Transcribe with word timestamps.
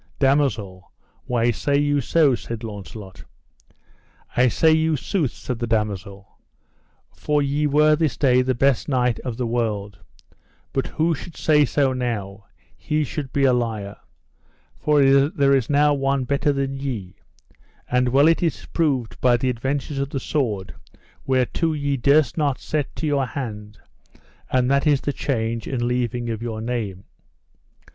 Damosel, 0.17 0.91
why 1.25 1.51
say 1.51 1.77
you 1.77 2.01
so? 2.01 2.33
said 2.33 2.63
Launcelot. 2.63 3.23
I 4.35 4.47
say 4.47 4.71
you 4.71 4.95
sooth, 4.97 5.29
said 5.29 5.59
the 5.59 5.67
damosel, 5.67 6.39
for 7.13 7.43
ye 7.43 7.67
were 7.67 7.95
this 7.95 8.17
day 8.17 8.41
the 8.41 8.55
best 8.55 8.89
knight 8.89 9.19
of 9.19 9.37
the 9.37 9.45
world, 9.45 9.99
but 10.73 10.87
who 10.87 11.13
should 11.13 11.37
say 11.37 11.65
so 11.65 11.93
now, 11.93 12.45
he 12.75 13.03
should 13.03 13.31
be 13.31 13.43
a 13.43 13.53
liar, 13.53 13.95
for 14.75 15.27
there 15.29 15.55
is 15.55 15.69
now 15.69 15.93
one 15.93 16.23
better 16.23 16.51
than 16.51 16.73
ye, 16.79 17.17
and 17.87 18.09
well 18.09 18.27
it 18.27 18.41
is 18.41 18.65
proved 18.73 19.21
by 19.21 19.37
the 19.37 19.51
adventures 19.51 19.99
of 19.99 20.09
the 20.09 20.19
sword 20.19 20.73
whereto 21.27 21.73
ye 21.73 21.95
durst 21.95 22.39
not 22.39 22.57
set 22.57 22.95
to 22.95 23.05
your 23.05 23.27
hand; 23.27 23.77
and 24.51 24.67
that 24.71 24.87
is 24.87 25.01
the 25.01 25.13
change 25.13 25.67
and 25.67 25.83
leaving 25.83 26.27
of 26.31 26.41
your 26.41 26.59
name. 26.59 27.03